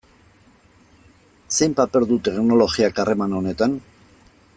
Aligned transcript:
Zein 1.57 1.75
paper 1.81 2.01
du 2.13 2.17
teknologiak 2.29 3.03
harreman 3.05 3.37
honetan? 3.41 3.77